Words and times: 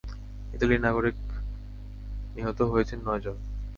ইতালির 0.53 0.81
নাগরিক 0.81 1.17
নিহত 2.35 2.59
হয়েছেন 2.61 2.99
নয়জন। 3.05 3.37